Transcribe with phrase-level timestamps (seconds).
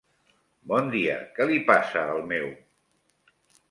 [0.71, 2.53] Bon dia, què li passa al meu?